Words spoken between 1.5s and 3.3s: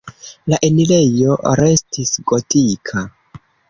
restis gotika.